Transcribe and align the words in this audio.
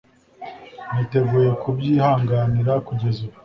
niteguye 0.91 1.49
kubyihanganira 1.61 2.73
kugeza 2.87 3.19
ubu 3.25 3.37